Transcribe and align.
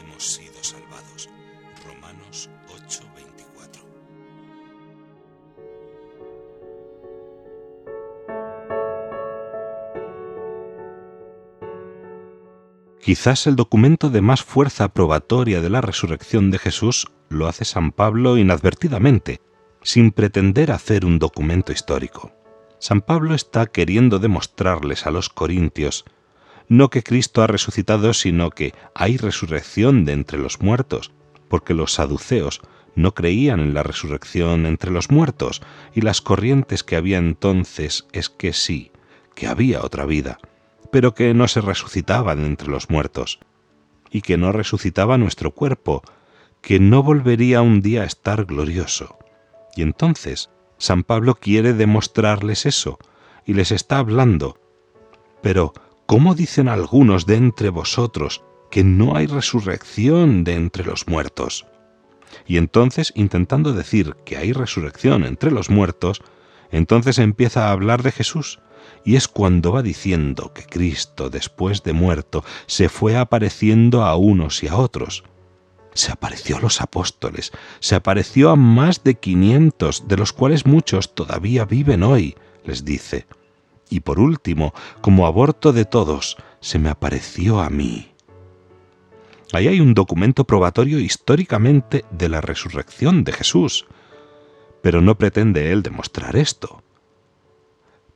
hemos 0.00 0.24
sido 0.24 0.62
salvados. 0.62 1.28
Romanos 1.86 2.50
8:24. 2.68 3.82
Quizás 13.00 13.46
el 13.46 13.56
documento 13.56 14.10
de 14.10 14.20
más 14.20 14.42
fuerza 14.42 14.88
probatoria 14.88 15.60
de 15.60 15.70
la 15.70 15.80
resurrección 15.80 16.50
de 16.50 16.58
Jesús 16.58 17.06
lo 17.28 17.46
hace 17.46 17.64
San 17.64 17.92
Pablo 17.92 18.38
inadvertidamente, 18.38 19.40
sin 19.82 20.12
pretender 20.12 20.72
hacer 20.72 21.04
un 21.04 21.18
documento 21.18 21.72
histórico. 21.72 22.32
San 22.78 23.00
Pablo 23.00 23.34
está 23.34 23.66
queriendo 23.66 24.18
demostrarles 24.18 25.06
a 25.06 25.10
los 25.10 25.28
corintios 25.28 26.04
no 26.68 26.90
que 26.90 27.02
Cristo 27.02 27.42
ha 27.42 27.46
resucitado, 27.46 28.12
sino 28.12 28.50
que 28.50 28.74
hay 28.94 29.16
resurrección 29.16 30.04
de 30.04 30.12
entre 30.12 30.38
los 30.38 30.60
muertos, 30.60 31.12
porque 31.48 31.74
los 31.74 31.94
saduceos 31.94 32.60
no 32.94 33.14
creían 33.14 33.60
en 33.60 33.74
la 33.74 33.82
resurrección 33.82 34.66
entre 34.66 34.90
los 34.90 35.10
muertos, 35.10 35.62
y 35.94 36.00
las 36.00 36.20
corrientes 36.20 36.82
que 36.82 36.96
había 36.96 37.18
entonces 37.18 38.06
es 38.12 38.28
que 38.28 38.52
sí, 38.52 38.90
que 39.34 39.46
había 39.46 39.82
otra 39.82 40.04
vida, 40.04 40.38
pero 40.90 41.14
que 41.14 41.32
no 41.32 41.48
se 41.48 41.60
resucitaban 41.60 42.44
entre 42.44 42.68
los 42.68 42.90
muertos, 42.90 43.38
y 44.10 44.22
que 44.22 44.36
no 44.36 44.52
resucitaba 44.52 45.16
nuestro 45.16 45.52
cuerpo, 45.52 46.02
que 46.60 46.80
no 46.80 47.02
volvería 47.02 47.62
un 47.62 47.80
día 47.80 48.02
a 48.02 48.06
estar 48.06 48.44
glorioso. 48.44 49.18
Y 49.76 49.82
entonces 49.82 50.50
San 50.76 51.04
Pablo 51.04 51.36
quiere 51.36 51.72
demostrarles 51.72 52.66
eso, 52.66 52.98
y 53.46 53.54
les 53.54 53.70
está 53.70 53.98
hablando. 53.98 54.58
Pero, 55.40 55.72
¿cómo 56.08 56.34
dicen 56.34 56.68
algunos 56.68 57.26
de 57.26 57.36
entre 57.36 57.68
vosotros 57.68 58.42
que 58.70 58.82
no 58.82 59.14
hay 59.14 59.26
resurrección 59.26 60.42
de 60.42 60.54
entre 60.54 60.82
los 60.82 61.06
muertos? 61.06 61.66
Y 62.46 62.56
entonces, 62.56 63.12
intentando 63.14 63.74
decir 63.74 64.16
que 64.24 64.38
hay 64.38 64.54
resurrección 64.54 65.24
entre 65.24 65.50
los 65.50 65.68
muertos, 65.68 66.22
entonces 66.70 67.18
empieza 67.18 67.68
a 67.68 67.72
hablar 67.72 68.02
de 68.02 68.12
Jesús, 68.12 68.58
y 69.04 69.16
es 69.16 69.28
cuando 69.28 69.72
va 69.72 69.82
diciendo 69.82 70.54
que 70.54 70.64
Cristo, 70.64 71.28
después 71.28 71.82
de 71.82 71.92
muerto, 71.92 72.42
se 72.64 72.88
fue 72.88 73.18
apareciendo 73.18 74.02
a 74.02 74.16
unos 74.16 74.62
y 74.62 74.68
a 74.68 74.76
otros. 74.76 75.24
Se 75.92 76.10
apareció 76.10 76.56
a 76.56 76.60
los 76.60 76.80
apóstoles, 76.80 77.52
se 77.80 77.96
apareció 77.96 78.48
a 78.48 78.56
más 78.56 79.04
de 79.04 79.16
quinientos, 79.16 80.08
de 80.08 80.16
los 80.16 80.32
cuales 80.32 80.64
muchos 80.64 81.14
todavía 81.14 81.66
viven 81.66 82.02
hoy, 82.02 82.34
les 82.64 82.86
dice. 82.86 83.26
Y 83.90 84.00
por 84.00 84.20
último, 84.20 84.74
como 85.00 85.26
aborto 85.26 85.72
de 85.72 85.84
todos, 85.84 86.36
se 86.60 86.78
me 86.78 86.90
apareció 86.90 87.60
a 87.60 87.70
mí. 87.70 88.12
Ahí 89.52 89.66
hay 89.66 89.80
un 89.80 89.94
documento 89.94 90.44
probatorio 90.44 90.98
históricamente 90.98 92.04
de 92.10 92.28
la 92.28 92.40
resurrección 92.40 93.24
de 93.24 93.32
Jesús, 93.32 93.86
pero 94.82 95.00
no 95.00 95.16
pretende 95.16 95.72
él 95.72 95.82
demostrar 95.82 96.36
esto. 96.36 96.82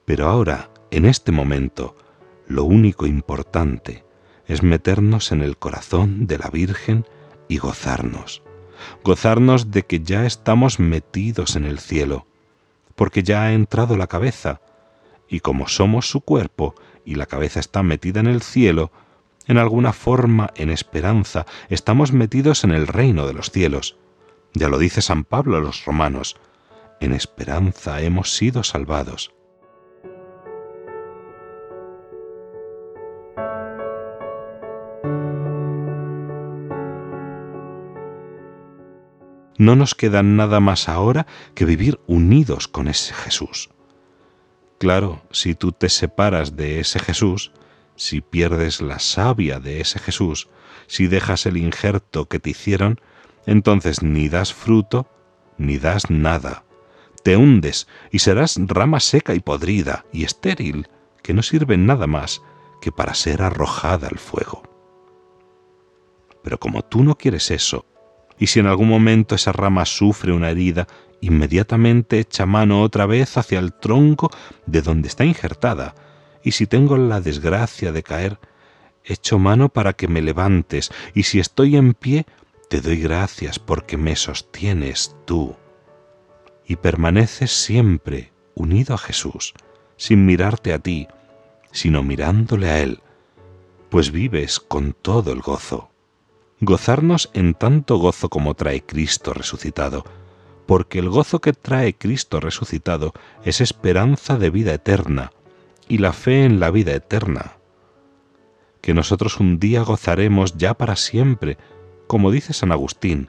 Pero 0.04 0.28
ahora, 0.28 0.70
en 0.90 1.06
este 1.06 1.32
momento, 1.32 1.96
lo 2.46 2.64
único 2.64 3.06
importante 3.06 4.04
es 4.46 4.62
meternos 4.62 5.32
en 5.32 5.40
el 5.40 5.56
corazón 5.56 6.26
de 6.26 6.38
la 6.38 6.50
Virgen 6.50 7.06
y 7.48 7.58
gozarnos, 7.58 8.42
gozarnos 9.02 9.70
de 9.70 9.84
que 9.84 10.00
ya 10.00 10.26
estamos 10.26 10.78
metidos 10.80 11.56
en 11.56 11.64
el 11.64 11.78
cielo, 11.78 12.26
porque 12.94 13.22
ya 13.22 13.44
ha 13.44 13.52
entrado 13.54 13.96
la 13.96 14.06
cabeza, 14.06 14.60
y 15.32 15.40
como 15.40 15.66
somos 15.66 16.10
su 16.10 16.20
cuerpo 16.20 16.74
y 17.06 17.14
la 17.14 17.24
cabeza 17.24 17.58
está 17.58 17.82
metida 17.82 18.20
en 18.20 18.26
el 18.26 18.42
cielo, 18.42 18.92
en 19.46 19.56
alguna 19.56 19.94
forma, 19.94 20.50
en 20.56 20.68
esperanza, 20.68 21.46
estamos 21.70 22.12
metidos 22.12 22.64
en 22.64 22.70
el 22.70 22.86
reino 22.86 23.26
de 23.26 23.32
los 23.32 23.50
cielos. 23.50 23.96
Ya 24.52 24.68
lo 24.68 24.76
dice 24.76 25.00
San 25.00 25.24
Pablo 25.24 25.56
a 25.56 25.60
los 25.60 25.86
romanos, 25.86 26.36
en 27.00 27.14
esperanza 27.14 28.02
hemos 28.02 28.36
sido 28.36 28.62
salvados. 28.62 29.32
No 39.56 39.76
nos 39.76 39.94
queda 39.94 40.22
nada 40.22 40.60
más 40.60 40.90
ahora 40.90 41.26
que 41.54 41.64
vivir 41.64 42.00
unidos 42.06 42.68
con 42.68 42.86
ese 42.88 43.14
Jesús. 43.14 43.71
Claro, 44.82 45.22
si 45.30 45.54
tú 45.54 45.70
te 45.70 45.88
separas 45.88 46.56
de 46.56 46.80
ese 46.80 46.98
Jesús, 46.98 47.52
si 47.94 48.20
pierdes 48.20 48.80
la 48.80 48.98
savia 48.98 49.60
de 49.60 49.80
ese 49.80 50.00
Jesús, 50.00 50.48
si 50.88 51.06
dejas 51.06 51.46
el 51.46 51.56
injerto 51.56 52.26
que 52.26 52.40
te 52.40 52.50
hicieron, 52.50 53.00
entonces 53.46 54.02
ni 54.02 54.28
das 54.28 54.52
fruto, 54.52 55.06
ni 55.56 55.78
das 55.78 56.10
nada. 56.10 56.64
Te 57.22 57.36
hundes 57.36 57.86
y 58.10 58.18
serás 58.18 58.56
rama 58.58 58.98
seca 58.98 59.36
y 59.36 59.38
podrida 59.38 60.04
y 60.12 60.24
estéril, 60.24 60.88
que 61.22 61.32
no 61.32 61.44
sirve 61.44 61.76
nada 61.76 62.08
más 62.08 62.42
que 62.80 62.90
para 62.90 63.14
ser 63.14 63.42
arrojada 63.42 64.08
al 64.08 64.18
fuego. 64.18 64.64
Pero 66.42 66.58
como 66.58 66.82
tú 66.82 67.04
no 67.04 67.14
quieres 67.16 67.52
eso, 67.52 67.86
y 68.42 68.48
si 68.48 68.58
en 68.58 68.66
algún 68.66 68.88
momento 68.88 69.36
esa 69.36 69.52
rama 69.52 69.86
sufre 69.86 70.32
una 70.32 70.50
herida, 70.50 70.88
inmediatamente 71.20 72.18
echa 72.18 72.44
mano 72.44 72.82
otra 72.82 73.06
vez 73.06 73.36
hacia 73.36 73.60
el 73.60 73.72
tronco 73.72 74.32
de 74.66 74.82
donde 74.82 75.06
está 75.06 75.24
injertada, 75.24 75.94
y 76.42 76.50
si 76.50 76.66
tengo 76.66 76.96
la 76.96 77.20
desgracia 77.20 77.92
de 77.92 78.02
caer, 78.02 78.40
echo 79.04 79.38
mano 79.38 79.68
para 79.68 79.92
que 79.92 80.08
me 80.08 80.22
levantes, 80.22 80.90
y 81.14 81.22
si 81.22 81.38
estoy 81.38 81.76
en 81.76 81.94
pie, 81.94 82.26
te 82.68 82.80
doy 82.80 82.96
gracias 82.96 83.60
porque 83.60 83.96
me 83.96 84.16
sostienes 84.16 85.14
tú. 85.24 85.54
Y 86.66 86.74
permaneces 86.74 87.52
siempre 87.52 88.32
unido 88.56 88.96
a 88.96 88.98
Jesús, 88.98 89.54
sin 89.96 90.26
mirarte 90.26 90.72
a 90.72 90.80
ti, 90.80 91.06
sino 91.70 92.02
mirándole 92.02 92.70
a 92.70 92.80
Él, 92.80 93.02
pues 93.88 94.10
vives 94.10 94.58
con 94.58 94.94
todo 94.94 95.30
el 95.30 95.42
gozo. 95.42 95.91
Gozarnos 96.64 97.28
en 97.34 97.54
tanto 97.54 97.96
gozo 97.96 98.28
como 98.28 98.54
trae 98.54 98.86
Cristo 98.86 99.34
resucitado, 99.34 100.04
porque 100.64 101.00
el 101.00 101.08
gozo 101.08 101.40
que 101.40 101.52
trae 101.52 101.92
Cristo 101.92 102.38
resucitado 102.38 103.14
es 103.44 103.60
esperanza 103.60 104.38
de 104.38 104.48
vida 104.48 104.72
eterna, 104.72 105.32
y 105.88 105.98
la 105.98 106.12
fe 106.12 106.44
en 106.44 106.60
la 106.60 106.70
vida 106.70 106.92
eterna, 106.92 107.56
que 108.80 108.94
nosotros 108.94 109.40
un 109.40 109.58
día 109.58 109.82
gozaremos 109.82 110.56
ya 110.56 110.74
para 110.74 110.94
siempre, 110.94 111.58
como 112.06 112.30
dice 112.30 112.52
San 112.52 112.70
Agustín, 112.70 113.28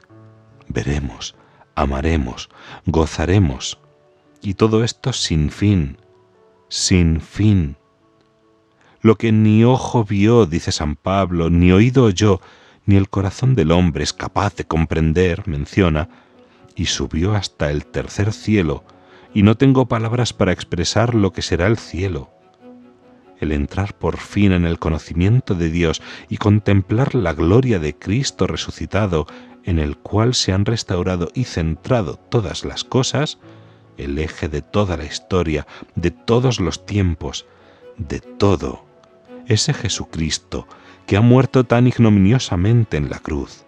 veremos, 0.68 1.34
amaremos, 1.74 2.50
gozaremos, 2.86 3.80
y 4.42 4.54
todo 4.54 4.84
esto 4.84 5.12
sin 5.12 5.50
fin, 5.50 5.98
sin 6.68 7.20
fin. 7.20 7.78
Lo 9.00 9.16
que 9.16 9.32
ni 9.32 9.64
ojo 9.64 10.04
vio, 10.04 10.46
dice 10.46 10.70
San 10.70 10.94
Pablo, 10.94 11.50
ni 11.50 11.72
oído 11.72 12.10
yo, 12.10 12.40
ni 12.86 12.96
el 12.96 13.08
corazón 13.08 13.54
del 13.54 13.70
hombre 13.70 14.04
es 14.04 14.12
capaz 14.12 14.54
de 14.56 14.64
comprender, 14.64 15.46
menciona, 15.48 16.08
y 16.74 16.86
subió 16.86 17.34
hasta 17.34 17.70
el 17.70 17.86
tercer 17.86 18.32
cielo, 18.32 18.84
y 19.32 19.42
no 19.42 19.56
tengo 19.56 19.86
palabras 19.86 20.32
para 20.32 20.52
expresar 20.52 21.14
lo 21.14 21.32
que 21.32 21.42
será 21.42 21.66
el 21.66 21.78
cielo. 21.78 22.30
El 23.40 23.52
entrar 23.52 23.94
por 23.94 24.18
fin 24.18 24.52
en 24.52 24.64
el 24.64 24.78
conocimiento 24.78 25.54
de 25.54 25.70
Dios 25.70 26.02
y 26.28 26.36
contemplar 26.36 27.14
la 27.14 27.32
gloria 27.32 27.78
de 27.78 27.96
Cristo 27.96 28.46
resucitado, 28.46 29.26
en 29.64 29.78
el 29.78 29.96
cual 29.96 30.34
se 30.34 30.52
han 30.52 30.64
restaurado 30.64 31.30
y 31.34 31.44
centrado 31.44 32.16
todas 32.16 32.64
las 32.64 32.84
cosas, 32.84 33.38
el 33.96 34.18
eje 34.18 34.48
de 34.48 34.62
toda 34.62 34.96
la 34.96 35.04
historia, 35.04 35.66
de 35.94 36.10
todos 36.10 36.60
los 36.60 36.84
tiempos, 36.86 37.46
de 37.96 38.20
todo, 38.20 38.84
ese 39.46 39.74
Jesucristo 39.74 40.66
que 41.06 41.16
ha 41.16 41.20
muerto 41.20 41.64
tan 41.64 41.86
ignominiosamente 41.86 42.96
en 42.96 43.10
la 43.10 43.18
cruz. 43.18 43.64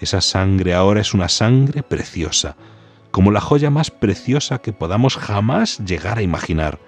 Esa 0.00 0.20
sangre 0.20 0.74
ahora 0.74 1.00
es 1.00 1.14
una 1.14 1.28
sangre 1.28 1.82
preciosa, 1.82 2.56
como 3.10 3.30
la 3.30 3.40
joya 3.40 3.70
más 3.70 3.90
preciosa 3.90 4.58
que 4.58 4.72
podamos 4.72 5.16
jamás 5.16 5.78
llegar 5.78 6.18
a 6.18 6.22
imaginar. 6.22 6.78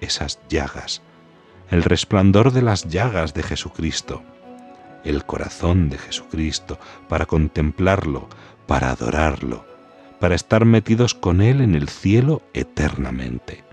Esas 0.00 0.40
llagas, 0.48 1.02
el 1.70 1.82
resplandor 1.82 2.52
de 2.52 2.62
las 2.62 2.88
llagas 2.88 3.34
de 3.34 3.42
Jesucristo, 3.42 4.22
el 5.04 5.24
corazón 5.24 5.88
de 5.88 5.98
Jesucristo, 5.98 6.78
para 7.08 7.26
contemplarlo, 7.26 8.28
para 8.66 8.90
adorarlo, 8.90 9.66
para 10.20 10.36
estar 10.36 10.64
metidos 10.64 11.14
con 11.14 11.40
Él 11.40 11.60
en 11.60 11.74
el 11.74 11.88
cielo 11.88 12.42
eternamente. 12.54 13.64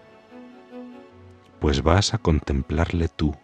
Pues 1.59 1.83
vas 1.83 2.13
a 2.13 2.17
contemplarle 2.17 3.09
tú, 3.09 3.35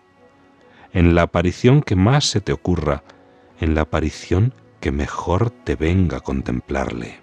en 0.96 1.14
la 1.14 1.24
aparición 1.24 1.82
que 1.82 1.98
más 1.98 2.24
se 2.24 2.40
te 2.40 2.54
ocurra, 2.54 3.04
en 3.60 3.76
la 3.76 3.82
aparición 3.82 4.54
que 4.80 4.92
mejor 4.92 5.50
te 5.50 5.76
venga 5.76 6.18
a 6.18 6.22
contemplarle. 6.22 7.20